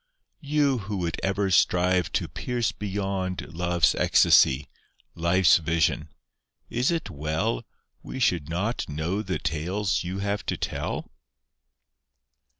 You 0.41 0.79
who 0.79 0.97
would 0.97 1.19
ever 1.21 1.51
strive 1.51 2.11
to 2.13 2.27
pierce 2.27 2.71
beyond 2.71 3.53
Love's 3.53 3.93
ecstacy, 3.93 4.67
Life's 5.13 5.57
vision, 5.57 6.09
is 6.71 6.89
it 6.89 7.11
well 7.11 7.67
We 8.01 8.19
should 8.19 8.49
not 8.49 8.89
know 8.89 9.21
the 9.21 9.37
tales 9.37 10.03
you 10.03 10.17
have 10.17 10.43
to 10.47 10.57
tell? 10.57 11.11